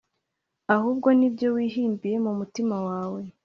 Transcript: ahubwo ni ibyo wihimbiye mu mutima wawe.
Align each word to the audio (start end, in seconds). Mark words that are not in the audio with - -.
ahubwo 0.75 1.07
ni 1.17 1.25
ibyo 1.29 1.47
wihimbiye 1.55 2.17
mu 2.25 2.31
mutima 2.39 2.75
wawe. 2.87 3.21